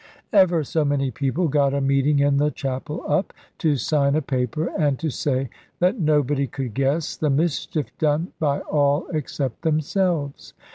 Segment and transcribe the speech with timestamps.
[0.33, 4.71] Ever so many people got a meeting in the chapel up, to sign a paper,
[4.75, 10.55] and to say that nobody could guess the mischief done by all except themselves.